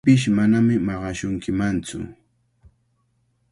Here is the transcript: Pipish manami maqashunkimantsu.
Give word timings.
Pipish 0.03 0.27
manami 0.35 0.75
maqashunkimantsu. 0.87 1.97